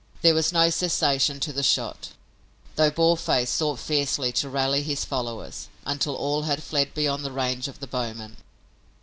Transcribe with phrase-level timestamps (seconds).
[0.23, 2.09] There was no cessation to the shot,
[2.75, 7.67] though Boarface sought fiercely to rally his followers, until all had fled beyond the range
[7.67, 8.37] of the bowmen.